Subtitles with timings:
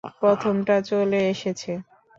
[0.21, 1.71] প্রথমটা চলে এসেছে!